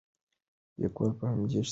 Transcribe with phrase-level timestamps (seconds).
[0.81, 1.69] لیکوال په همدې شتمنۍ ویاړي.